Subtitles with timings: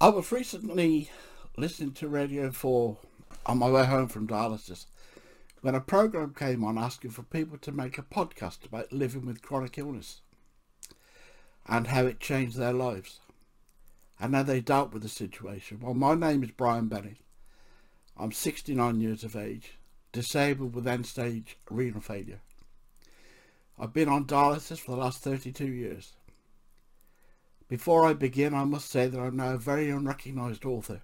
[0.00, 1.08] I was recently
[1.56, 2.96] listening to Radio 4
[3.46, 4.86] on my way home from dialysis
[5.60, 9.40] when a program came on asking for people to make a podcast about living with
[9.40, 10.20] chronic illness
[11.66, 13.20] and how it changed their lives
[14.18, 15.78] and how they dealt with the situation.
[15.80, 17.18] Well, my name is Brian Bennett.
[18.16, 19.78] I'm 69 years of age,
[20.12, 22.40] disabled with end stage renal failure.
[23.78, 26.14] I've been on dialysis for the last 32 years.
[27.74, 31.02] Before I begin, I must say that I'm now a very unrecognised author,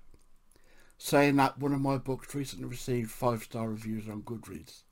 [0.98, 4.84] saying that one of my books recently received five-star reviews on Goodreads.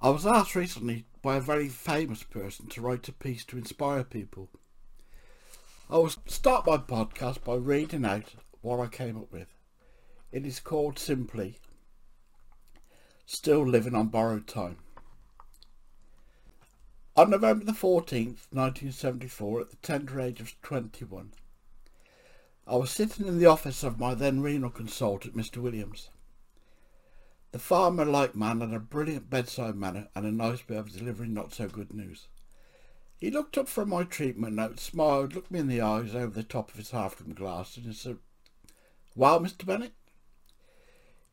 [0.00, 4.04] I was asked recently by a very famous person to write a piece to inspire
[4.04, 4.50] people.
[5.90, 9.52] I will start my podcast by reading out what I came up with.
[10.30, 11.58] It is called simply
[13.26, 14.76] Still Living on Borrowed Time.
[17.16, 21.30] On November the 14th, 1974, at the tender age of 21,
[22.66, 25.58] I was sitting in the office of my then renal consultant, Mr.
[25.58, 26.10] Williams.
[27.52, 31.94] The farmer-like man had a brilliant bedside manner and a nice way of delivering not-so-good
[31.94, 32.26] news.
[33.16, 36.42] He looked up from my treatment note, smiled, looked me in the eyes over the
[36.42, 38.16] top of his half-rimmed glasses and said,
[39.14, 39.64] Well, Mr.
[39.64, 39.94] Bennett,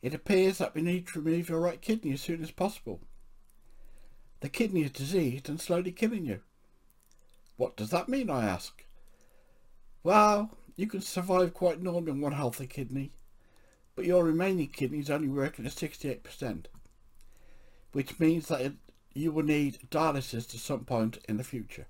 [0.04, 3.02] it appears that we need to remove your right kidney as soon as possible.
[4.42, 6.42] The kidney is diseased and slowly killing you.
[7.58, 8.84] What does that mean, I ask.
[10.04, 13.12] Well, you can survive quite normally on one healthy kidney,
[13.96, 16.66] but your remaining kidney is only working at 68%,
[17.92, 18.74] which means that
[19.14, 21.86] you will need dialysis at some point in the future.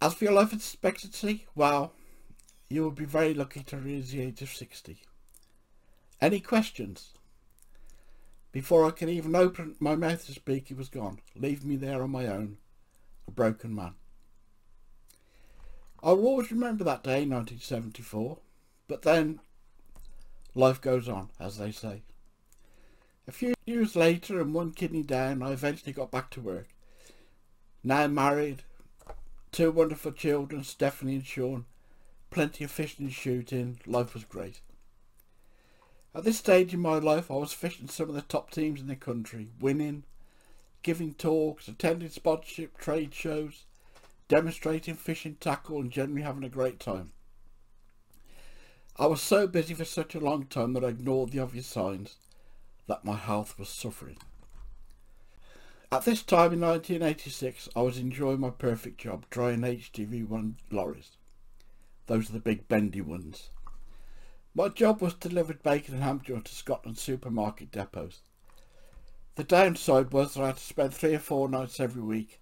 [0.00, 1.92] As for your life expectancy, well,
[2.68, 4.98] you will be very lucky to reach the age of 60.
[6.20, 7.13] Any questions?
[8.54, 12.04] Before I could even open my mouth to speak, he was gone, leaving me there
[12.04, 12.58] on my own,
[13.26, 13.94] a broken man.
[16.00, 18.38] I will always remember that day, 1974,
[18.86, 19.40] but then
[20.54, 22.02] life goes on, as they say.
[23.26, 26.68] A few years later and one kidney down, I eventually got back to work.
[27.82, 28.62] Now married,
[29.50, 31.64] two wonderful children, Stephanie and Sean,
[32.30, 34.60] plenty of fishing and shooting, life was great.
[36.14, 38.86] At this stage in my life, I was fishing some of the top teams in
[38.86, 40.04] the country, winning,
[40.82, 43.64] giving talks, attending sponsorship trade shows,
[44.28, 47.10] demonstrating fishing tackle and generally having a great time.
[48.96, 52.14] I was so busy for such a long time that I ignored the obvious signs
[52.86, 54.18] that my health was suffering.
[55.90, 61.16] At this time in 1986, I was enjoying my perfect job, drying HGV1 lorries.
[62.06, 63.50] Those are the big bendy ones.
[64.56, 68.20] My job was to deliver bacon and ham to Scotland supermarket depots.
[69.34, 72.38] The downside was that I had to spend three or four nights every week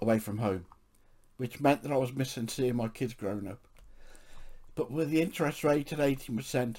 [0.00, 0.66] away from home,
[1.36, 3.60] which meant that I was missing seeing my kids growing up.
[4.74, 6.78] But with the interest rate at 18%,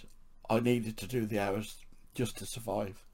[0.49, 1.77] I needed to do the hours
[2.13, 3.05] just to survive.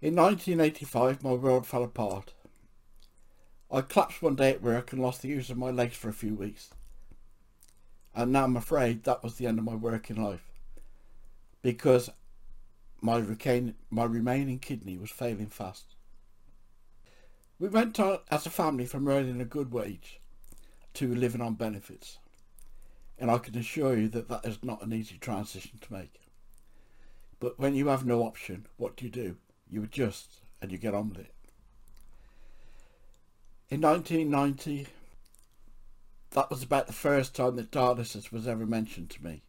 [0.00, 2.34] In 1985, my world fell apart.
[3.68, 6.12] I collapsed one day at work and lost the use of my legs for a
[6.12, 6.70] few weeks
[8.14, 10.44] and now I'm afraid that was the end of my working life
[11.62, 12.10] because
[13.00, 15.94] my, recain, my remaining kidney was failing fast.
[17.58, 20.20] We went on as a family from earning a good wage
[20.94, 22.18] to living on benefits
[23.20, 26.22] and I can assure you that that is not an easy transition to make.
[27.38, 29.36] But when you have no option, what do you do?
[29.68, 31.34] You adjust and you get on with it.
[33.68, 34.88] In 1990,
[36.30, 39.42] that was about the first time that dialysis was ever mentioned to me.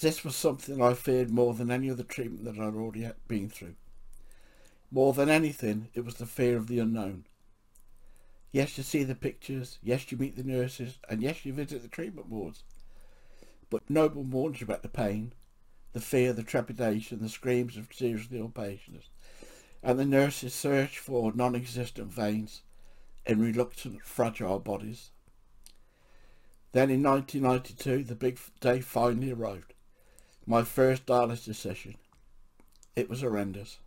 [0.00, 3.74] This was something I feared more than any other treatment that I'd already been through.
[4.90, 7.24] More than anything, it was the fear of the unknown.
[8.52, 11.88] Yes, you see the pictures, yes, you meet the nurses, and yes, you visit the
[11.88, 12.62] treatment wards.
[13.68, 15.32] But no one warns you about the pain,
[15.92, 19.08] the fear, the trepidation, the screams of seriously ill patients,
[19.82, 22.62] and the nurses search for non-existent veins
[23.26, 25.10] in reluctant, fragile bodies.
[26.72, 29.74] Then in 1992, the big day finally arrived.
[30.46, 31.96] My first dialysis session.
[32.94, 33.78] It was horrendous.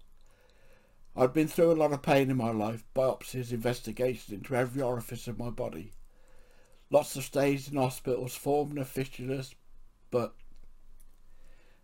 [1.15, 5.27] I'd been through a lot of pain in my life, biopsies, investigations into every orifice
[5.27, 5.91] of my body.
[6.89, 9.53] Lots of stays in hospitals, of fistulas,
[10.09, 10.33] but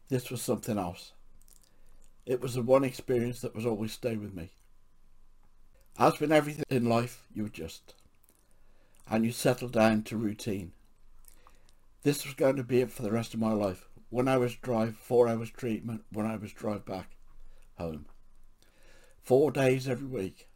[0.09, 1.11] this was something else.
[2.25, 4.51] It was the one experience that was always stay with me.
[5.97, 7.93] As with everything in life, you adjust.
[9.09, 10.73] And you settle down to routine.
[12.07, 13.89] This was going to be it for the rest of my life.
[14.11, 17.17] One hour's drive, four hours treatment, one hour's drive back
[17.77, 18.05] home.
[19.21, 20.47] Four days every week.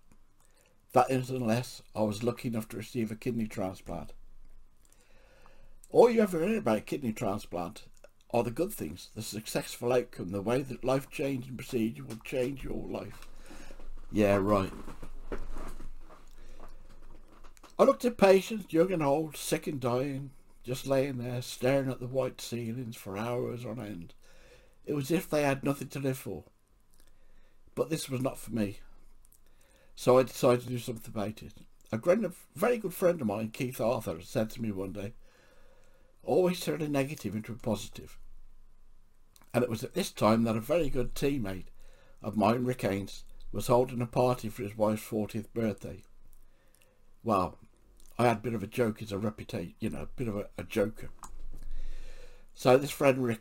[0.93, 4.13] That is unless I was lucky enough to receive a kidney transplant.
[5.89, 7.83] All you ever hear about a kidney transplant
[8.33, 12.63] are the good things, the successful outcome, the way that life changing procedure will change
[12.63, 13.27] your life.
[14.09, 14.71] Yeah, right.
[17.77, 20.31] I looked at patients, young and old, sick and dying,
[20.63, 24.13] just laying there staring at the white ceilings for hours on end.
[24.85, 26.43] It was as if they had nothing to live for.
[27.75, 28.79] But this was not for me.
[29.95, 31.53] So I decided to do something about it.
[31.91, 35.13] A very good friend of mine, Keith Arthur, said to me one day,
[36.23, 38.17] always turn a negative into a positive.
[39.53, 41.67] And it was at this time that a very good teammate
[42.23, 46.03] of mine, Rick Haynes, was holding a party for his wife's 40th birthday.
[47.23, 47.57] Well,
[48.21, 50.37] I had a bit of a joke as a reputation, you know, a bit of
[50.37, 51.09] a, a joker.
[52.53, 53.39] So this friend Rick,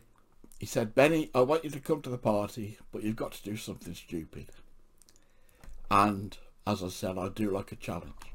[0.59, 3.43] he said, Benny, I want you to come to the party, but you've got to
[3.43, 4.47] do something stupid.
[5.91, 6.35] And,
[6.65, 8.33] as I said, I do like a challenge.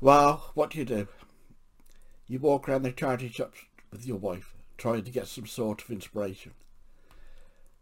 [0.00, 1.08] Well, what do you do?
[2.26, 3.58] You walk around the charity shops
[3.92, 6.52] with your wife, trying to get some sort of inspiration.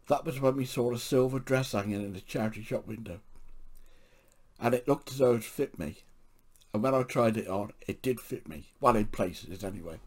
[0.09, 3.21] That was when we saw a silver dress hanging in the charity shop window.
[4.59, 5.99] And it looked as though it fit me.
[6.75, 8.73] And when I tried it on, it did fit me.
[8.81, 10.01] Well, in places anyway.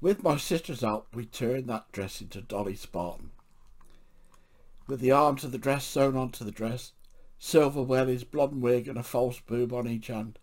[0.00, 3.30] With my sister's help, we turned that dress into Dolly Spartan.
[4.86, 6.92] With the arms of the dress sewn onto the dress,
[7.40, 10.38] silver wellies, blonde wig and a false boob on each hand,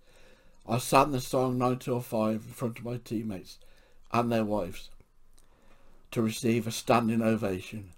[0.67, 3.59] I sang the song 9 to 5 in front of my teammates
[4.11, 4.89] and their wives
[6.11, 7.91] to receive a standing ovation.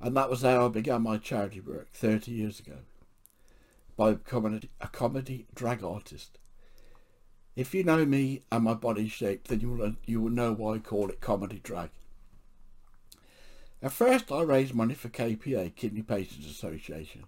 [0.00, 2.78] And that was how I began my charity work 30 years ago,
[4.00, 6.38] by becoming a comedy drag artist.
[7.54, 10.76] If you know me and my body shape, then you will, you will know why
[10.76, 11.90] I call it comedy drag.
[13.82, 17.24] At first I raised money for KPA, Kidney Patients Association.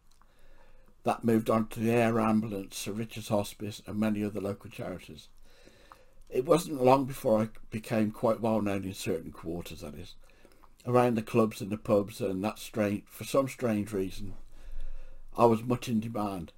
[1.05, 5.29] That moved on to the Air Ambulance, St Richard's Hospice and many other local charities.
[6.31, 10.15] It wasn't long before I became quite well known in certain quarters, that is,
[10.87, 14.37] around the clubs and the pubs, and that strange, for some strange reason,
[15.37, 16.55] I was much in demand.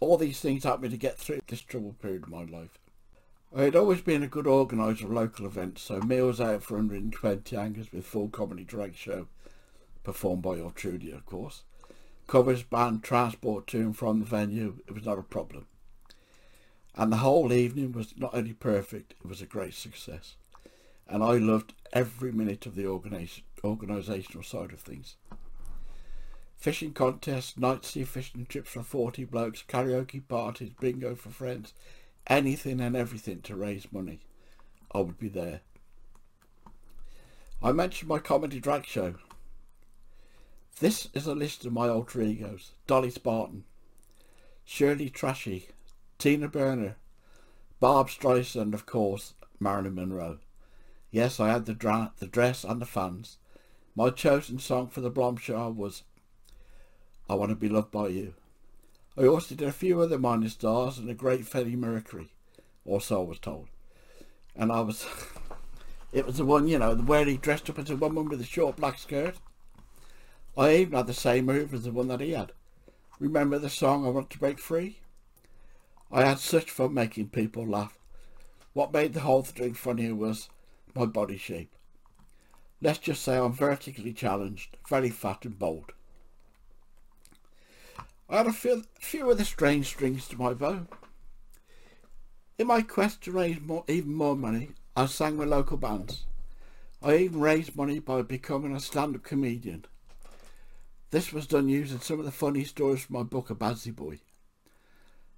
[0.00, 2.78] All these things helped me to get through this troubled period of my life.
[3.56, 7.54] I had always been a good organiser of local events, so meals out for 120
[7.54, 9.28] hangers with full comedy drag show,
[10.02, 11.62] performed by your Trudy, of course.
[12.26, 15.66] Covers, band, transport to and from the venue, it was not a problem.
[16.96, 20.36] And the whole evening was not only perfect, it was a great success.
[21.06, 25.16] And I loved every minute of the organisational side of things.
[26.64, 31.74] Fishing contests, night sea fishing trips for 40 blokes, karaoke parties, bingo for friends,
[32.26, 34.20] anything and everything to raise money.
[34.90, 35.60] I would be there.
[37.62, 39.16] I mentioned my comedy drag show.
[40.80, 42.72] This is a list of my alter egos.
[42.86, 43.64] Dolly Spartan,
[44.64, 45.68] Shirley Trashy,
[46.16, 46.96] Tina Burner,
[47.78, 50.38] Barb Streisand, of course, Marilyn Monroe.
[51.10, 53.36] Yes, I had the, dra- the dress and the fans.
[53.94, 56.04] My chosen song for the Blomshire was
[57.26, 58.34] I Want to Be Loved by You.
[59.16, 62.28] I also did a few other minor stars and a great Freddie Mercury,
[62.84, 63.68] or so I was told.
[64.54, 65.06] And I was,
[66.12, 68.44] it was the one, you know, where he dressed up as a woman with a
[68.44, 69.36] short black skirt.
[70.54, 72.52] I even had the same move as the one that he had.
[73.18, 74.98] Remember the song I Want to Break Free?
[76.12, 77.98] I had such fun making people laugh.
[78.74, 80.50] What made the whole thing funnier was
[80.94, 81.70] my body shape.
[82.82, 85.92] Let's just say I'm vertically challenged, very fat and bold.
[88.28, 90.86] I had a few, few other strange strings to my bow.
[92.58, 96.24] In my quest to raise more, even more money, I sang with local bands.
[97.02, 99.84] I even raised money by becoming a stand-up comedian.
[101.10, 104.20] This was done using some of the funny stories from my book, A Badsey Boy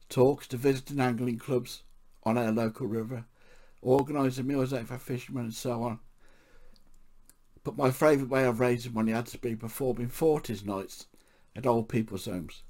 [0.08, 1.82] talks to visiting angling clubs
[2.24, 3.24] on our local river,
[3.82, 6.00] organising meals out for fishermen and so on.
[7.64, 11.06] But my favourite way of raising money had to be performing forties nights
[11.54, 12.62] at old people's homes.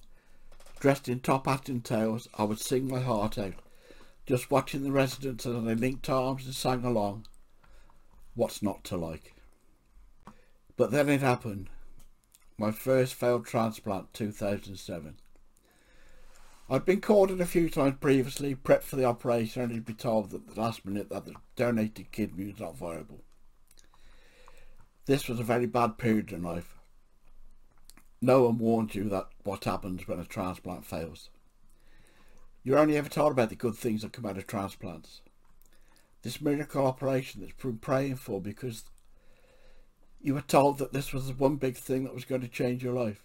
[0.87, 3.55] Dressed in top hat and tails, I would sing my heart out,
[4.25, 7.26] just watching the residents as they linked arms and sang along.
[8.37, 9.35] What's not to like?
[10.76, 11.71] But then it happened.
[12.57, 15.16] My first failed transplant, 2007.
[16.71, 19.93] I'd been called in a few times previously, prepped for the operation, only to be
[19.93, 23.25] told at the last minute that the donated kidney was not viable.
[25.07, 26.75] This was a very bad period in life.
[28.20, 31.30] No one warned you that what happens when a transplant fails.
[32.64, 35.20] You're only ever told about the good things that come out of transplants.
[36.23, 38.85] This miracle operation that's been praying for because
[40.20, 42.82] you were told that this was the one big thing that was going to change
[42.82, 43.23] your life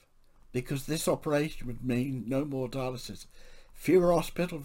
[0.51, 3.25] because this operation would mean no more dialysis,
[3.73, 4.63] fewer hospital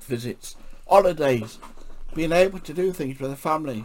[0.00, 0.56] visits,
[0.88, 1.58] holidays,
[2.14, 3.84] being able to do things with a family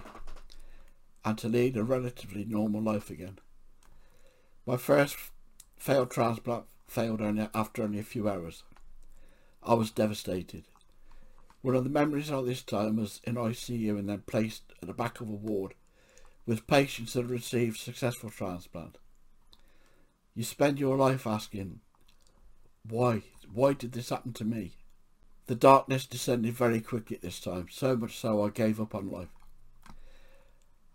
[1.24, 3.39] and to lead a relatively normal life again.
[4.65, 5.17] My first
[5.86, 8.63] failed transplant failed only after only a few hours.
[9.62, 10.63] I was devastated.
[11.62, 14.96] One of the memories of this time was in ICU and then placed at the
[14.96, 15.75] back of a ward
[16.48, 18.98] with patients that had received successful transplant.
[20.34, 21.82] You spend your life asking,
[22.89, 23.22] why?
[23.54, 24.77] Why did this happen to me?
[25.46, 29.12] The darkness descended very quickly at this time, so much so I gave up on
[29.12, 29.30] life.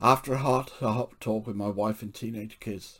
[0.00, 2.98] After a heart-to-heart talk with my wife and teenage kids,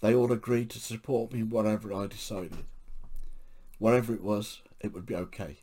[0.00, 2.64] they all agreed to support me in whatever I decided.
[3.78, 5.58] Whatever it was, it would be okay.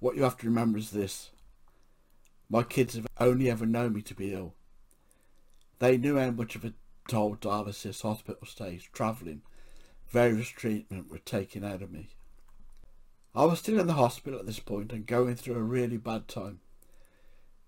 [0.00, 1.30] What you have to remember is this.
[2.50, 4.54] My kids have only ever known me to be ill.
[5.78, 6.74] They knew how much of a
[7.08, 9.42] toll dialysis, hospital stays, travelling,
[10.08, 12.10] various treatment were taking out of me.
[13.34, 16.28] I was still in the hospital at this point and going through a really bad
[16.28, 16.60] time.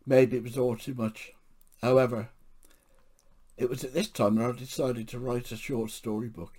[0.07, 1.33] Maybe it was all too much.
[1.83, 2.29] However,
[3.57, 6.59] it was at this time that I decided to write a short story book.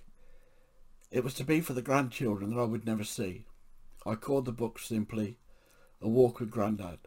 [1.10, 3.46] It was to be for the grandchildren that I would never see.
[4.04, 5.38] I called the book simply
[6.02, 6.98] A Walk with Grandad.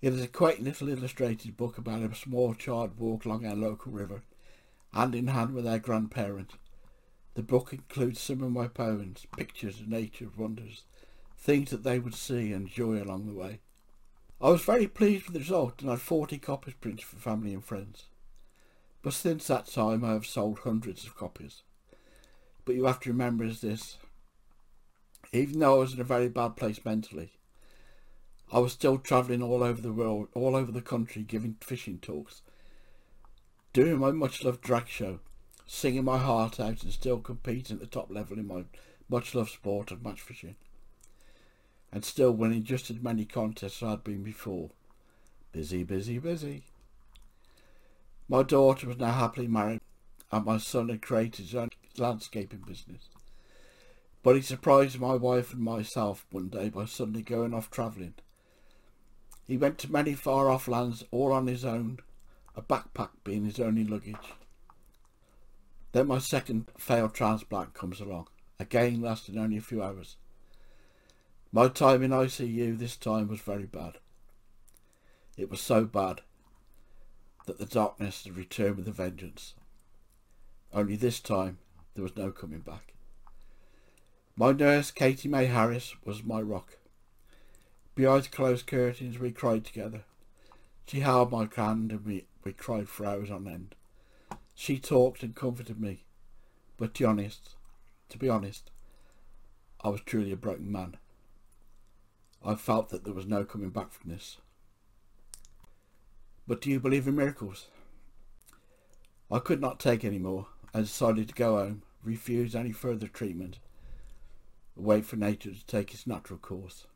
[0.00, 3.90] It is a quaint little illustrated book about a small child walk along our local
[3.90, 4.22] river,
[4.92, 6.52] hand in hand with our grandparent.
[7.34, 10.84] The book includes some of my poems, pictures of nature wonders,
[11.36, 13.60] things that they would see and enjoy along the way.
[14.40, 17.64] I was very pleased with the result and had 40 copies printed for family and
[17.64, 18.06] friends.
[19.04, 21.62] But since that time I have sold hundreds of copies.
[22.64, 23.98] But you have to remember is this.
[25.30, 27.32] Even though I was in a very bad place mentally,
[28.50, 32.40] I was still travelling all over the world, all over the country, giving fishing talks,
[33.74, 35.20] doing my much-loved drag show,
[35.66, 38.64] singing my heart out and still competing at the top level in my
[39.10, 40.56] much-loved sport of match fishing
[41.92, 44.70] and still winning just as many contests as I'd been before.
[45.52, 46.64] Busy, busy, busy.
[48.28, 49.80] My daughter was now happily married
[50.32, 53.08] and my son had created his own landscaping business.
[54.22, 58.14] But he surprised my wife and myself one day by suddenly going off travelling.
[59.46, 61.98] He went to many far off lands all on his own,
[62.56, 64.32] a backpack being his only luggage.
[65.92, 68.28] Then my second failed transplant comes along,
[68.58, 70.16] again lasting only a few hours.
[71.52, 73.98] My time in ICU this time was very bad.
[75.36, 76.22] It was so bad
[77.46, 79.54] that the darkness had returned with a vengeance.
[80.72, 81.58] Only this time
[81.94, 82.94] there was no coming back.
[84.36, 86.78] My nurse, Katie May Harris, was my rock.
[87.94, 90.02] Behind closed curtains we cried together.
[90.86, 93.74] She held my hand and we, we cried for hours on end.
[94.54, 96.02] She talked and comforted me.
[96.76, 97.54] But to be honest,
[98.08, 98.70] to be honest,
[99.82, 100.96] I was truly a broken man.
[102.44, 104.38] I felt that there was no coming back from this.
[106.46, 107.68] But do you believe in miracles?
[109.30, 110.48] I could not take any more.
[110.74, 113.58] I decided to go home, refuse any further treatment,
[114.76, 116.86] wait for nature to take its natural course.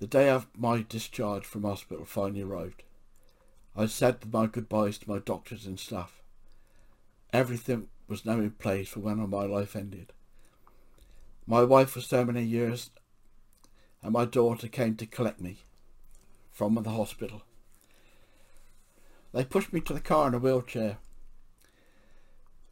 [0.00, 2.82] The day of my discharge from hospital finally arrived.
[3.74, 6.20] I said my goodbyes to my doctors and staff.
[7.32, 10.12] Everything was now in place for when my life ended.
[11.46, 12.90] My wife for so many years
[14.02, 15.58] and my daughter came to collect me
[16.50, 17.42] from the hospital.
[19.32, 20.98] They pushed me to the car in a wheelchair.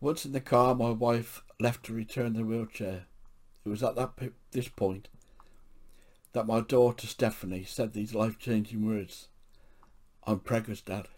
[0.01, 3.05] Once in the car, my wife left to return the wheelchair.
[3.65, 4.13] It was at that
[4.53, 5.09] this point
[6.33, 9.29] that my daughter Stephanie said these life-changing words.
[10.27, 11.09] I'm preggers, Dad.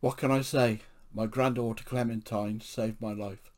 [0.00, 0.80] What can I say?
[1.14, 3.50] My granddaughter Clementine saved my life.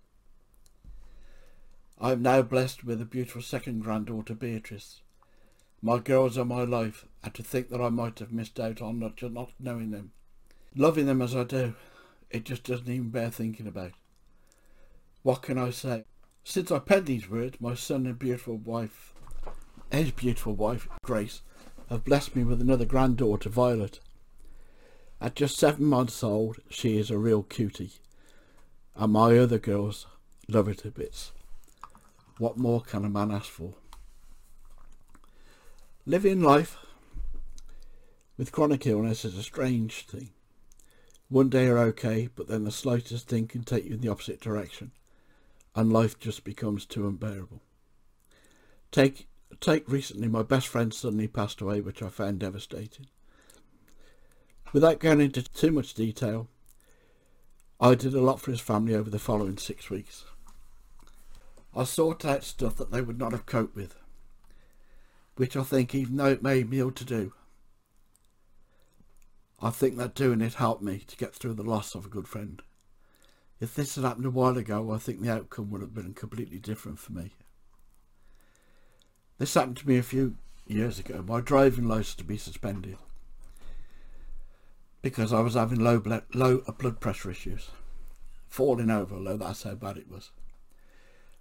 [2.01, 5.02] I am now blessed with a beautiful second granddaughter, Beatrice.
[5.85, 9.01] My girls are my life, and to think that I might have missed out on
[9.01, 10.13] not, not knowing them.
[10.77, 11.75] Loving them as I do,
[12.31, 13.91] it just doesn't even bear thinking about.
[15.25, 16.05] What can I say?
[16.45, 19.13] Since I penned these words, my son and beautiful wife,
[19.91, 21.43] his beautiful wife, Grace,
[21.89, 23.99] have blessed me with another granddaughter, Violet.
[25.21, 27.95] At just seven months old, she is a real cutie,
[28.95, 30.07] and my other girls
[30.49, 31.33] love her to bits.
[32.39, 33.75] What more can a man ask for?
[36.05, 36.79] Living life
[38.37, 40.31] with chronic illness is a strange thing.
[41.29, 44.41] One day you're okay, but then the slightest thing can take you in the opposite
[44.41, 44.91] direction,
[45.77, 47.63] and life just becomes too unbearable.
[48.91, 49.29] Take
[49.61, 53.07] take recently, my best friend suddenly passed away, which I found devastating.
[54.73, 56.49] Without going into too much detail,
[57.79, 60.25] I did a lot for his family over the following six weeks.
[61.77, 63.95] I sought out stuff that they would not have coped with.
[65.37, 67.33] Which I think, even though it made me ill to do,
[69.61, 72.27] I think that doing it helped me to get through the loss of a good
[72.27, 72.61] friend.
[73.61, 76.59] If this had happened a while ago, I think the outcome would have been completely
[76.59, 77.33] different for me.
[79.39, 80.37] This happened to me a few
[80.67, 81.25] years ago.
[81.27, 82.97] My driving licence to be suspended
[85.03, 87.71] because I was having low blood, low uh, blood pressure issues,
[88.49, 90.31] falling over, although that's how bad it was.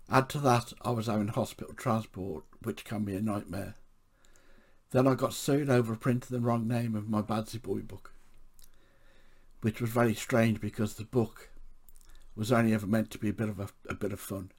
[0.10, 3.76] Add to that, I was having hospital transport, which can be a nightmare.
[4.92, 8.14] Then I got sued over printing the wrong name of my Badsey Boy book,
[9.62, 11.50] which was very strange because the book
[12.36, 14.52] was only ever meant to be a bit of a, a bit of fun,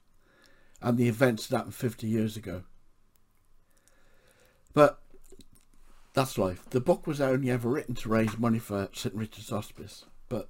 [0.81, 2.63] and the events that happened 50 years ago.
[4.73, 4.99] But
[6.15, 6.67] that's life.
[6.71, 10.49] The book was only ever written to raise money for St Richard's Hospice, but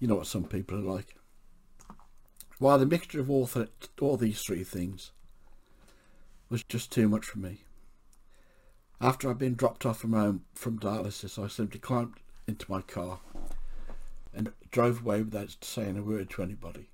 [0.00, 1.14] you know what some people are like.
[2.58, 3.68] While the mixture of all, th
[4.00, 5.12] all these three things
[6.48, 7.62] was just too much for me.
[9.02, 13.20] After I'd been dropped off from home from dialysis, I simply climbed into my car
[14.34, 16.90] and drove away without saying a word to anybody.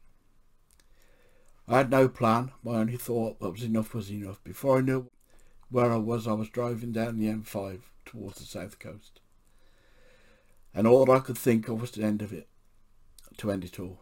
[1.66, 2.52] I had no plan.
[2.62, 4.42] My only thought that was enough was enough.
[4.44, 5.10] Before I knew
[5.68, 9.20] where I was, I was driving down the M5 towards the south coast.
[10.72, 12.46] And all I could think of was the end of it,
[13.38, 13.98] to end it all.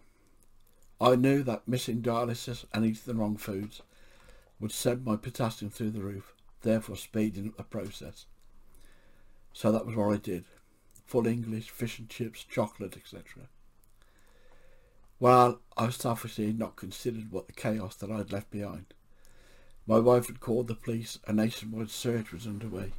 [1.00, 3.80] I knew that missing dialysis and eating the wrong foods
[4.60, 6.33] would send my potassium through the roof,
[6.64, 8.26] therefore speeding up the process.
[9.52, 10.44] So that was what I did.
[11.06, 13.48] Full English, fish and chips, chocolate, etc.
[15.20, 18.86] Well, I was selfishly not considered what the chaos that I'd left behind.
[19.86, 21.18] My wife had called the police.
[21.26, 22.92] A nationwide search was underway.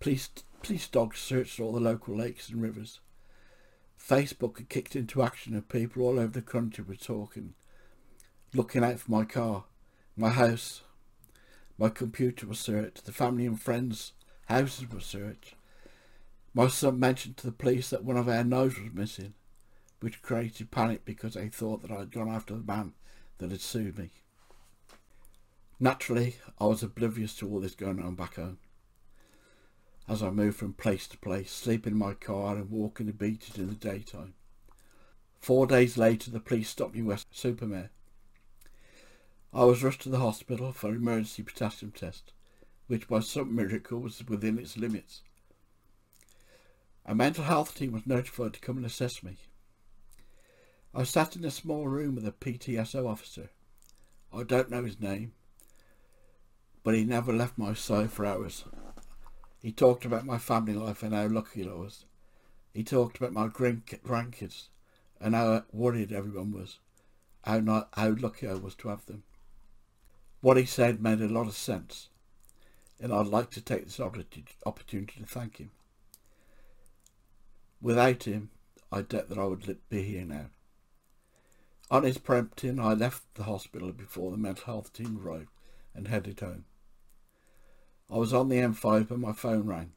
[0.00, 0.30] Police,
[0.62, 3.00] police dogs searched all the local lakes and rivers.
[4.00, 7.54] Facebook had kicked into action and people all over the country were talking,
[8.54, 9.64] looking out for my car,
[10.16, 10.82] my house.
[11.82, 13.06] My computer was searched.
[13.06, 14.12] The family and friends'
[14.46, 15.56] houses were searched.
[16.54, 19.34] My son mentioned to the police that one of our knives was missing,
[19.98, 22.92] which created panic because they thought that I had gone after the man
[23.38, 24.12] that had sued me.
[25.80, 28.58] Naturally, I was oblivious to all this going on back home.
[30.08, 33.58] As I moved from place to place, sleeping in my car and walking the beaches
[33.58, 34.34] in the daytime.
[35.40, 37.90] Four days later, the police stopped me Weston-super-Mare.
[39.54, 42.32] I was rushed to the hospital for an emergency potassium test,
[42.86, 45.22] which by some miracle was within its limits.
[47.04, 49.36] A mental health team was notified to come and assess me.
[50.94, 53.50] I sat in a small room with a PCSO officer.
[54.32, 55.32] I don't know his name
[56.82, 58.64] but he never left my side for hours.
[59.60, 62.04] He talked about my family life and how lucky I was.
[62.74, 64.68] He talked about my grandkids
[65.20, 66.78] and how worried everyone was,
[67.44, 69.22] how, not, how lucky I was to have them.
[70.42, 72.08] What he said made a lot of sense,
[73.00, 75.70] and I'd like to take this opportunity to thank him.
[77.80, 78.50] Without him,
[78.90, 80.46] I doubt that I would be here now.
[81.92, 85.48] On his prompting, I left the hospital before the mental health team arrived
[85.94, 86.64] and headed home.
[88.10, 89.92] I was on the M5 when my phone rang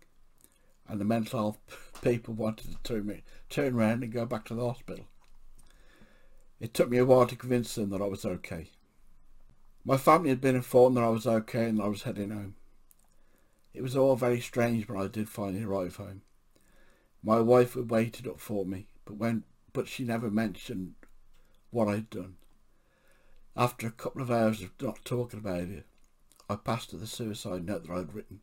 [0.87, 1.57] and the mental health
[2.03, 5.07] people wanted to turn, me, turn around and go back to the hospital.
[6.59, 8.69] It took me a while to convince them that I was okay.
[9.87, 12.55] My family had been informed that I was okay and I was heading home.
[13.71, 16.23] It was all very strange when I did finally arrive home.
[17.21, 19.43] My wife had waited up for me, but when
[19.73, 20.95] but she never mentioned
[21.69, 22.37] what I'd done.
[23.55, 25.85] After a couple of hours of not talking about it,
[26.49, 28.41] I passed her the suicide note that I'd written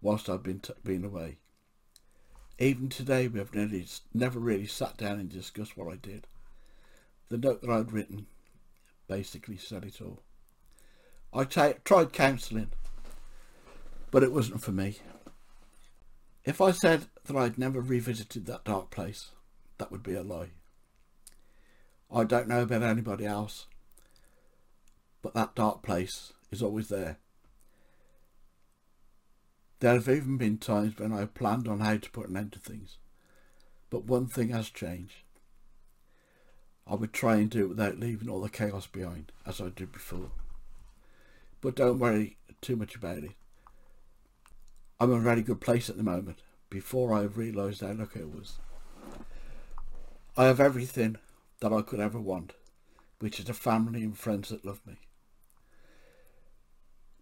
[0.00, 1.38] whilst I'd been, been away.
[2.58, 6.26] Even today we have nearly, never really sat down and discussed what I did.
[7.28, 8.26] The note that I'd written
[9.06, 10.22] basically said it all.
[11.32, 12.70] I tried counselling,
[14.10, 14.98] but it wasn't for me.
[16.44, 19.30] If I said that I'd never revisited that dark place,
[19.78, 20.50] that would be a lie.
[22.12, 23.66] I don't know about anybody else,
[25.22, 27.18] but that dark place is always there.
[29.78, 32.58] There have even been times when I planned on how to put an end to
[32.58, 32.98] things.
[33.88, 35.22] But one thing has changed.
[36.86, 39.92] I would try and do it without leaving all the chaos behind, as I did
[39.92, 40.32] before.
[41.60, 43.32] But don't worry too much about it.
[44.98, 48.24] I'm in a very good place at the moment, before I realised how lucky I
[48.24, 48.58] was.
[50.36, 51.16] I have everything
[51.60, 52.54] that I could ever want,
[53.18, 54.96] which is a family and friends that love me.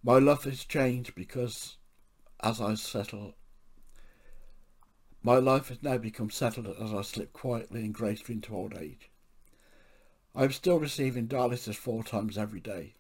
[0.03, 1.77] My love has changed because
[2.41, 3.35] as I settle,
[5.23, 9.11] my life has now become settled as I slip quietly and gracefully into old age.
[10.35, 12.95] I am still receiving dialysis four times every day,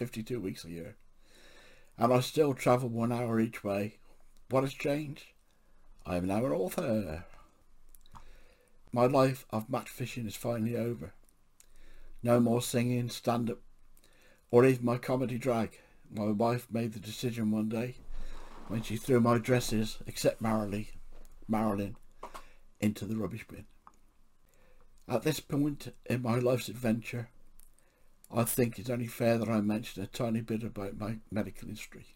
[0.00, 0.96] 52 weeks a year.
[1.98, 3.98] and I still travel one hour each way.
[4.48, 5.24] What has changed?
[6.06, 7.26] I am now an author.
[8.92, 11.12] My life of match fishing is finally over.
[12.22, 13.58] No more singing, stand up,
[14.50, 15.78] or even my comedy drag.
[16.10, 17.96] My wife made the decision one day
[18.68, 20.86] when she threw my dresses, except Marilyn,
[21.46, 21.96] Marilyn,
[22.80, 23.66] into the rubbish bin.
[25.06, 27.28] At this point in my life's adventure,
[28.32, 32.14] I think it's only fair that I mention a tiny bit about my medical history.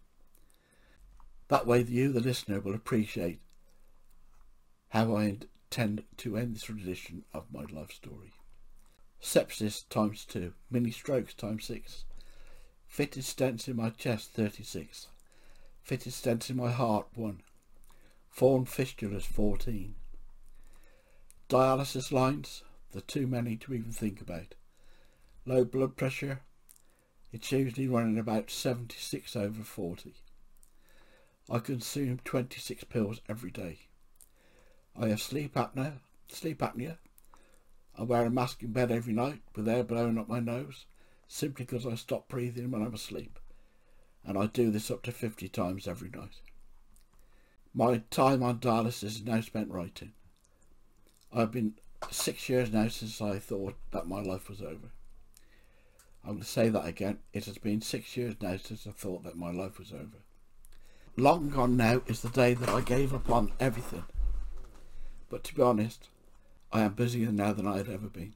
[1.48, 3.40] That way you, the listener, will appreciate
[4.90, 8.33] how I intend to end this tradition of my life story.
[9.20, 12.05] Sepsis times 2, mini strokes times 6,
[12.87, 15.09] fitted stents in my chest 36,
[15.83, 17.42] fitted stents in my heart 1,
[18.29, 19.96] formed fistulas 14,
[21.48, 24.55] dialysis lines, the too many to even think about.
[25.46, 26.40] Low blood pressure,
[27.30, 30.14] it's usually running about 76 over 40.
[31.50, 33.80] I consume 26 pills every day.
[34.98, 36.96] I have sleep apnea, sleep apnea.
[37.98, 40.87] I wear a mask in bed every night with air blowing up my nose
[41.28, 43.38] simply because I stop breathing when I'm asleep.
[44.24, 46.40] And I do this up to 50 times every night.
[47.74, 50.12] My time on dialysis is now spent writing.
[51.30, 51.74] I've been
[52.11, 54.90] six years now since I thought that my life was over.
[56.25, 57.19] I'm going to say that again.
[57.35, 60.23] It has been six years now since I thought that my life was over.
[61.17, 64.05] Long gone now is the day that I gave up on everything.
[65.29, 66.09] But to be honest,
[66.73, 68.35] I am busier now than I had ever been.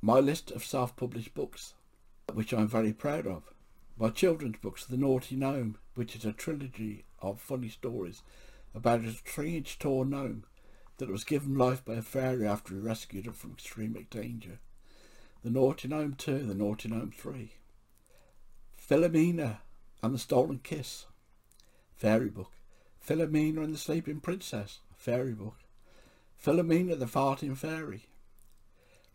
[0.00, 1.74] My list of self-published books,
[2.32, 3.52] which I'm very proud of.
[3.98, 8.22] My children's books, The Naughty Gnome, which is a trilogy of funny stories
[8.72, 10.44] about a three-inch tall gnome
[10.98, 14.60] that was given life by a fairy after he rescued her from extreme danger.
[15.42, 17.52] The Naughty Gnome 2, The Naughty Gnome 3.
[18.76, 19.58] Philomena
[20.02, 21.06] and the Stolen Kiss,
[21.96, 22.52] fairy book.
[23.06, 25.56] Philomena and the Sleeping Princess, fairy book.
[26.42, 28.06] Philomena the Farting Fairy.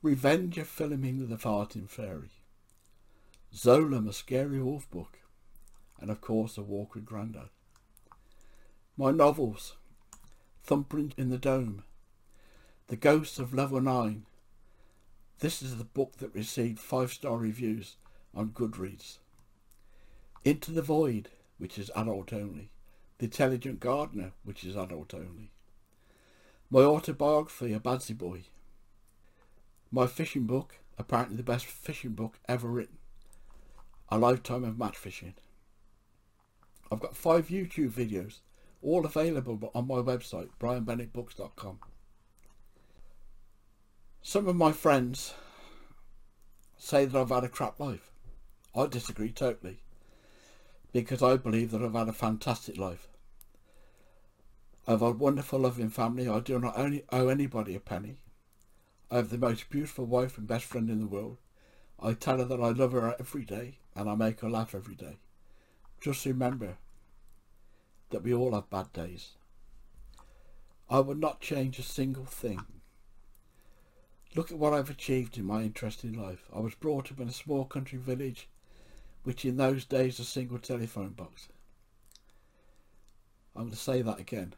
[0.02, 2.32] Revenge of Philomena the Farting Fairy.
[3.54, 5.20] Zola, a scary wolf book.
[6.00, 7.50] And of course, A Walk with Grandad.
[8.98, 9.76] My novels.
[10.64, 11.84] Thumbprint in the Dome,
[12.88, 14.26] The Ghosts of Level 9.
[15.40, 17.98] This is the book that received five-star reviews
[18.34, 19.18] on Goodreads.
[20.46, 22.70] Into the Void, which is adult only.
[23.18, 25.52] The Intelligent Gardener, which is adult only.
[26.70, 28.44] My autobiography, A Badsey Boy.
[29.92, 32.98] My fishing book, apparently the best fishing book ever written.
[34.10, 35.36] A Lifetime of Match Fishing.
[36.92, 38.40] I've got five YouTube videos
[38.82, 41.80] all available on my website, brianbennettbooks.com.
[44.26, 45.34] Some of my friends
[46.78, 48.10] say that I've had a crap life.
[48.74, 49.80] I disagree totally
[50.94, 53.10] because I believe that I've had a fantastic life.
[54.88, 56.30] I've a wonderful loving family.
[56.30, 58.20] I do not only owe anybody a penny.
[59.12, 61.38] I have the most beautiful wife and best friend in the world.
[62.02, 64.96] I tell her that I love her every day and I make her laugh every
[64.96, 65.18] day.
[66.00, 66.78] Just remember,
[68.12, 69.32] that we all have bad days.
[70.90, 72.62] I would not change a single thing.
[74.36, 76.50] Look at what I've achieved in my interesting life.
[76.54, 78.48] I was brought up in a small country village,
[79.24, 81.50] which in those days a single telephone box.
[83.56, 84.56] I'm going to say that again.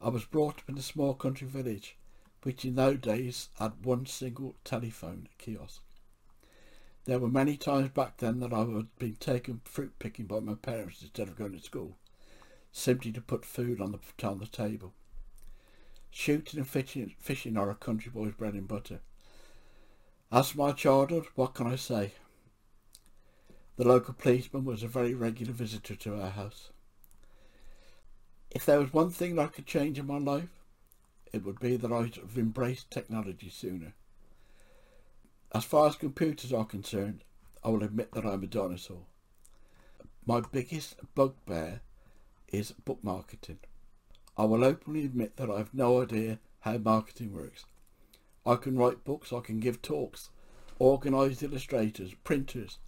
[0.00, 1.96] I was brought up in a small country village,
[2.42, 5.80] which in those days had one single telephone kiosk.
[7.04, 10.54] There were many times back then that I would be taken fruit picking by my
[10.54, 11.96] parents instead of going to school
[12.72, 14.92] simply to put food on the, on the table.
[16.16, 19.00] Shooting and fishing, fishing are a country boy's bread and butter.
[20.30, 22.12] As for my childhood, what can I say?
[23.76, 26.70] The local policeman was a very regular visitor to our house.
[28.52, 30.50] If there was one thing I could change in my life,
[31.32, 33.92] it would be that I'd have embraced technology sooner.
[35.52, 37.24] As far as computers are concerned,
[37.64, 39.02] I will admit that I'm a dinosaur.
[40.24, 41.80] My biggest bugbear
[42.52, 43.58] is book marketing.
[44.36, 47.64] I will openly admit that I have no idea how marketing works.
[48.44, 50.30] I can write books, I can give talks,
[50.78, 52.78] organise illustrators, printers,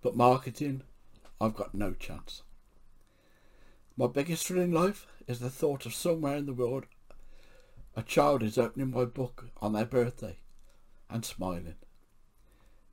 [0.00, 0.82] but marketing,
[1.40, 2.42] I've got no chance.
[3.96, 6.86] My biggest thrill in life is the thought of somewhere in the world
[7.98, 10.36] a child is opening my book on their birthday
[11.10, 11.74] and smiling.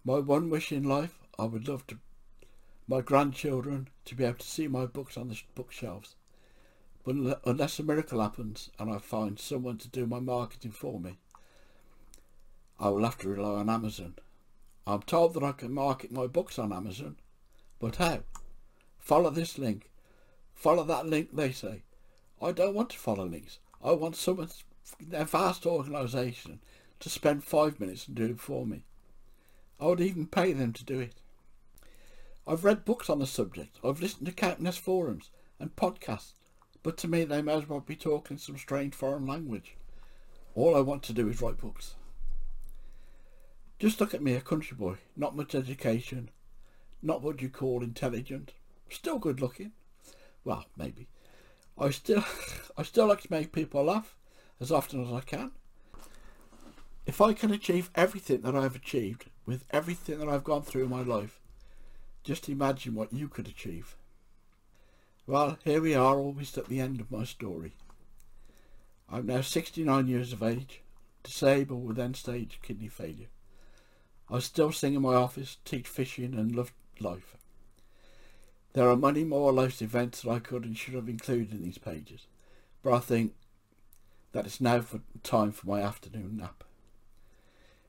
[0.04, 2.00] My one wish in life, I would love to
[2.88, 6.16] my grandchildren to be able to see my books on the bookshelves.
[7.06, 11.20] But unless a miracle happens and I find someone to do my marketing for me,
[12.80, 14.16] I will have to rely on Amazon.
[14.88, 17.18] I'm told that I can market my books on Amazon,
[17.80, 18.24] but how?
[18.98, 19.92] Follow this link.
[20.54, 21.84] Follow that link, they say.
[22.42, 23.60] I don't want to follow links.
[23.84, 24.50] I want someone,
[25.12, 26.60] a vast organisation,
[27.00, 28.84] to spend five minutes and do it for me.
[29.80, 31.14] I would even pay them to do it.
[32.48, 33.78] I've read books on the subject.
[33.84, 36.34] I've listened to countless forums and podcasts,
[36.86, 39.76] but to me they may as well be talking some strange foreign language.
[40.54, 41.96] All I want to do is write books.
[43.80, 46.30] Just look at me, a country boy, not much education,
[47.02, 48.54] not what you call intelligent,
[48.88, 49.72] still good looking.
[50.44, 51.08] Well, maybe.
[51.76, 52.24] I still,
[52.78, 54.16] I still like to make people laugh
[54.62, 55.54] as often as I can.
[57.08, 60.92] If I can achieve everything that I've achieved with everything that I've gone through in
[60.92, 61.40] my life,
[62.24, 63.96] just imagine what you could achieve.
[65.28, 67.74] Well, here we are, almost at the end of my story.
[69.12, 70.82] I'm now 69 years of age,
[71.24, 73.30] disabled with end-stage kidney failure.
[74.30, 77.38] I still sing in my office, teach fishing and love life.
[78.74, 81.80] There are many more life events that I could and should have included in these
[81.80, 82.28] pages,
[82.84, 83.34] but I think
[84.32, 86.64] that it's now for time for my afternoon nap.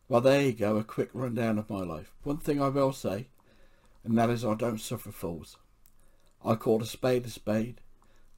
[0.08, 2.14] Well, there you go, a quick rundown of my life.
[2.22, 3.28] One thing I will say,
[4.04, 5.58] and that is I don't suffer fools.
[6.44, 7.80] I call a spade a spade,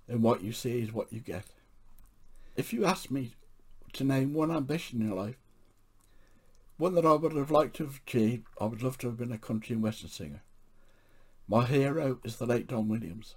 [0.09, 1.45] and what you see is what you get.
[2.57, 3.33] If you ask me
[3.95, 5.39] to name one ambition in life,
[6.77, 9.33] one that I would have liked to have achieved, I would love to have been
[9.33, 10.43] a country and western singer.
[11.49, 13.35] My hero is the late Don Williams.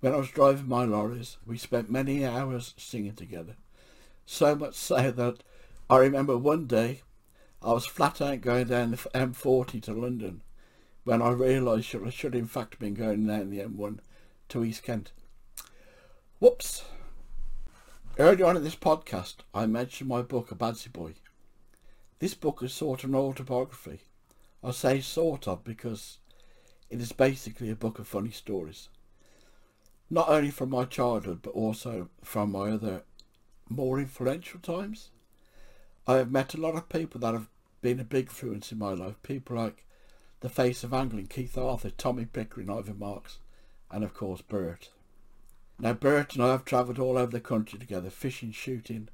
[0.00, 3.56] When I was driving my lorries, we spent many hours singing together.
[4.26, 5.42] So much so that
[5.88, 7.02] I remember one day
[7.62, 10.42] I was flat out going down the M40 to London
[11.04, 13.98] when I realised that I should in fact have been going down the M1
[14.48, 15.12] to East Kent.
[16.38, 16.84] Whoops.
[18.18, 21.14] Earlier on in this podcast I mentioned my book A Badsey Boy.
[22.18, 24.00] This book is sort of an autobiography.
[24.62, 26.18] I say sort of because
[26.88, 28.88] it is basically a book of funny stories.
[30.08, 33.02] Not only from my childhood but also from my other
[33.68, 35.10] more influential times.
[36.06, 37.48] I have met a lot of people that have
[37.80, 39.16] been a big influence in my life.
[39.22, 39.83] People like
[40.44, 43.38] the face of angling, Keith Arthur, Tommy Pickering, Ivan Marks,
[43.90, 44.90] and of course Bert.
[45.78, 49.08] Now Bert and I have travelled all over the country together, fishing, shooting,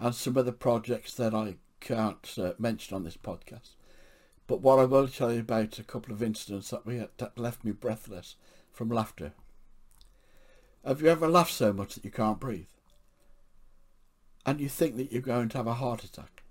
[0.00, 3.72] and some other projects that I can't uh, mention on this podcast.
[4.46, 7.38] But what I will tell you about a couple of incidents that we had, that
[7.38, 8.36] left me breathless
[8.72, 9.32] from laughter.
[10.82, 12.68] Have you ever laughed so much that you can't breathe?
[14.46, 16.42] and you think that you're going to have a heart attack.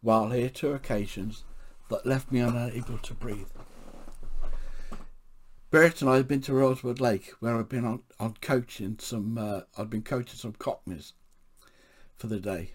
[0.00, 1.44] While here two occasions
[1.88, 3.48] that left me unable to breathe.
[5.70, 9.36] Bert and I had been to Rosewood Lake where I'd been on, on coaching some,
[9.36, 11.12] uh, I've been coaching some cockneys
[12.16, 12.72] for the day.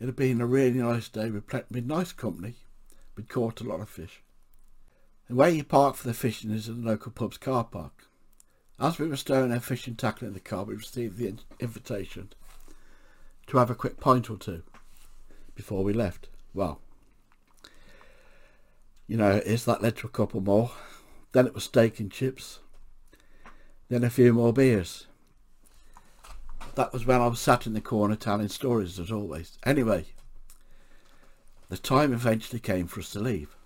[0.00, 2.56] It had been a really nice day with, with nice company.
[3.16, 4.22] We'd caught a lot of fish.
[5.28, 8.04] And where you park for the fishing is in the local pub's car park.
[8.78, 12.32] As we were stowing our fishing tackle in the car, we received the invitation
[13.48, 14.62] to have a quick pint or two
[15.56, 16.28] before we left.
[16.54, 16.80] Well,
[19.08, 20.70] you know, is that led to a couple more.
[21.32, 22.60] Then it was steak and chips.
[23.88, 25.06] Then a few more beers.
[26.76, 29.58] That was when I was sat in the corner telling stories as always.
[29.64, 30.04] Anyway,
[31.68, 33.56] the time eventually came for us to leave.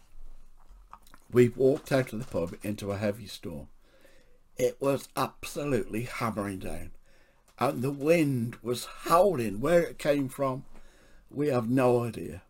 [1.31, 3.69] We walked out of the pub into a heavy storm.
[4.57, 6.93] It was absolutely hammering down
[7.63, 9.61] and the wind was howling.
[9.61, 10.65] Where it came from,
[11.31, 12.43] we have no idea.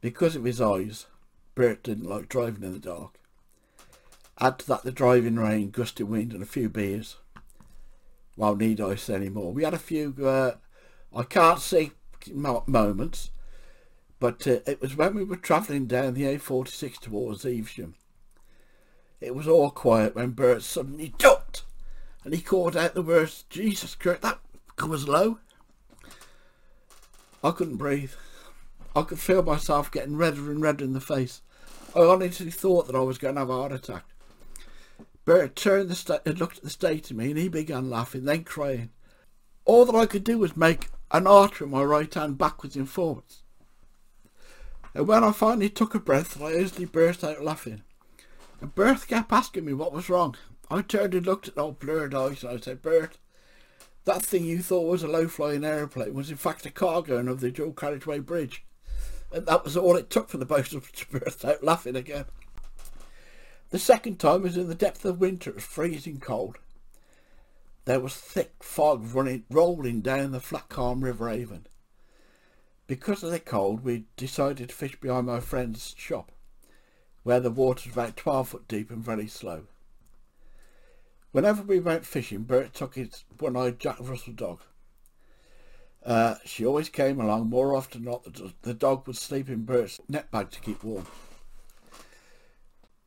[0.00, 1.06] Because of his eyes,
[1.54, 3.18] Bert didn't like driving in the dark.
[4.40, 7.16] Add to that the driving rain, gusty wind and a few beers.
[8.36, 9.52] Well, need I say any more?
[9.52, 10.56] We had a few, uh,
[11.14, 11.92] I can't say
[12.66, 13.30] moments,
[14.18, 17.94] but uh, it was when we were travelling down the A46 towards Evesham.
[19.20, 21.64] It was all quiet when Bert suddenly ducked
[22.24, 24.40] and he called out the words, Jesus Christ, that
[24.80, 25.38] was low.
[27.42, 28.12] I couldn't breathe.
[28.94, 31.40] I could feel myself getting redder and redder in the face.
[31.94, 34.04] I honestly thought that I was going to have a heart attack.
[35.24, 38.24] Bert turned the sta- and looked at the state of me and he began laughing,
[38.24, 38.90] then crying.
[39.64, 42.88] All that I could do was make an arch with my right hand backwards and
[42.88, 43.42] forwards.
[44.94, 47.82] And when I finally took a breath, I easily burst out laughing.
[48.60, 50.36] And Bert kept asking me what was wrong.
[50.70, 53.18] I turned and looked at old blurred eyes and I said, Bert,
[54.04, 57.40] that thing you thought was a low-flying aeroplane was in fact a cargo and of
[57.40, 58.64] the dual carriageway bridge.
[59.32, 62.26] And that was all it took for the boat to burst out laughing again.
[63.70, 65.50] The second time was in the depth of winter.
[65.50, 66.58] It was freezing cold.
[67.84, 71.66] There was thick fog running, rolling down the flat calm River Avon.
[72.86, 76.30] Because of the cold, we decided to fish behind my friend's shop,
[77.22, 79.64] where the water was about 12 foot deep and very slow.
[81.30, 84.60] Whenever we went fishing, Bert took his one-eyed Jack Russell dog.
[86.04, 87.48] Uh, she always came along.
[87.48, 91.06] More often than not, the, dog would sleep in Bert's net bag to keep warm.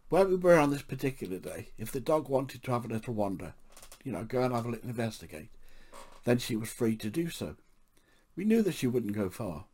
[0.10, 3.14] Where we were on this particular day, if the dog wanted to have a little
[3.14, 3.54] wander,
[4.04, 5.50] you know, go and have a little investigate,
[6.24, 7.56] then she was free to do so.
[8.36, 9.66] We knew that she wouldn't go far.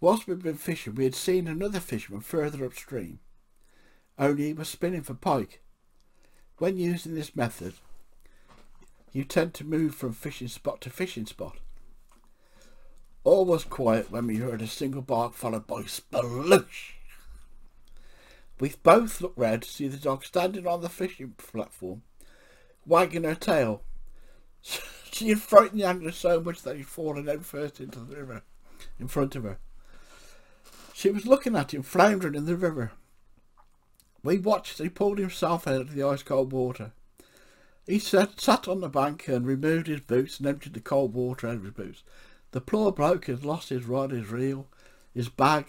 [0.00, 3.20] Whilst we'd been fishing, we had seen another fisherman further upstream,
[4.18, 5.62] only he was spinning for pike.
[6.58, 7.74] When using this method,
[9.12, 11.56] you tend to move from fishing spot to fishing spot.
[13.28, 16.92] All was quiet when we heard a single bark followed by sploosh.
[18.58, 22.04] We both looked round to see the dog standing on the fishing platform,
[22.86, 23.82] wagging her tail.
[25.12, 28.44] she had frightened the angler so much that he'd fallen head first into the river
[28.98, 29.58] in front of her.
[30.94, 32.92] She was looking at him floundering in the river.
[34.24, 36.92] We watched as he pulled himself out of the ice cold water.
[37.86, 41.46] He sat, sat on the bank and removed his boots and emptied the cold water
[41.46, 42.02] out of his boots.
[42.52, 44.66] The poor bloke had lost his rod, his reel,
[45.14, 45.66] his bag,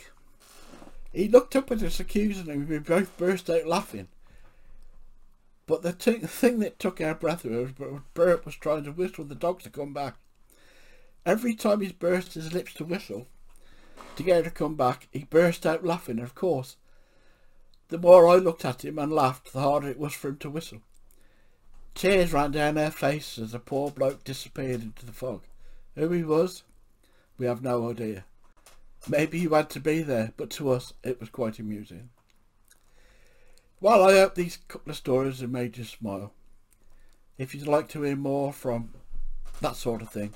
[1.12, 4.08] he looked up at us accusingly and we both burst out laughing.
[5.66, 9.26] But the t- thing that took our breath away was Bert was trying to whistle
[9.26, 10.16] the dog to come back.
[11.26, 13.28] Every time he burst his lips to whistle
[14.16, 16.20] to get her to come back, he burst out laughing.
[16.20, 16.76] Of course,
[17.90, 20.50] the more I looked at him and laughed, the harder it was for him to
[20.50, 20.82] whistle.
[21.96, 25.42] Tears ran down our faces as the poor bloke disappeared into the fog.
[25.96, 26.64] Who he was,
[27.40, 28.26] we have no idea.
[29.08, 32.10] Maybe you had to be there, but to us it was quite amusing.
[33.82, 36.34] Well, I hope these couple of stories have made you smile.
[37.38, 38.94] If you'd like to hear more from
[39.62, 40.34] that sort of thing,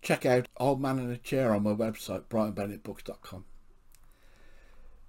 [0.00, 3.44] check out Old Man in a Chair on my website, brianbennettbooks.com.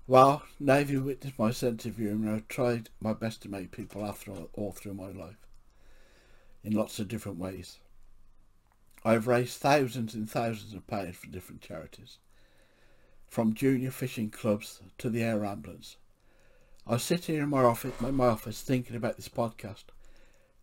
[0.08, 4.02] Well, now you've witnessed my sense of humour, I've tried my best to make people
[4.02, 5.38] laugh all, all through my life
[6.64, 7.78] in lots of different ways.
[9.08, 12.18] I've raised thousands and thousands of pounds for different charities
[13.28, 15.98] from junior fishing clubs to the air ambulance.
[16.88, 19.84] I sit here in my office, in my office thinking about this podcast,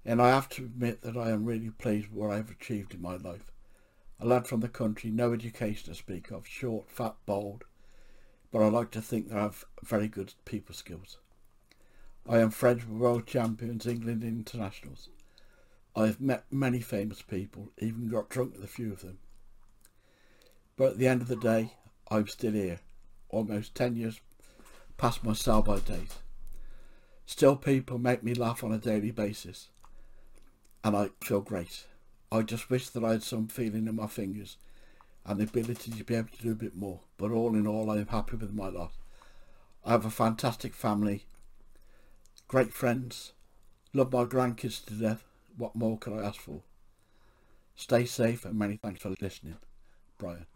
[0.05, 2.95] and I have to admit that I am really pleased with what I have achieved
[2.95, 3.53] in my life.
[4.19, 7.63] A lad from the country, no education to speak of, short, fat, bold,
[8.51, 11.19] but I like to think that I have very good people skills.
[12.29, 15.11] I am friends with world champions, England internationals.
[15.95, 19.19] I have met many famous people, even got drunk with a few of them.
[20.77, 21.75] But at the end of the day,
[22.11, 22.81] I'm still here,
[23.29, 24.21] almost 10 years
[24.97, 26.15] past my sell-by date.
[27.27, 29.69] Still people make me laugh on a daily basis,
[30.83, 31.85] and I feel great.
[32.31, 34.57] I just wish that I had some feeling in my fingers
[35.27, 37.01] and the ability to be able to do a bit more.
[37.19, 38.93] But all in all, I am happy with my lot.
[39.85, 41.25] I have a fantastic family,
[42.49, 43.33] great friends,
[43.93, 45.25] love my grandkids to death.
[45.57, 46.63] What more could I ask for?
[47.75, 49.57] Stay safe and many thanks for listening.
[50.19, 50.47] Brian.